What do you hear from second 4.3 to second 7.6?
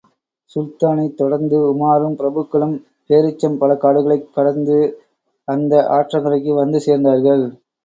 கடந்து அந்த ஆற்றங்கரைக்கு வந்து சேர்ந்தார்கள்.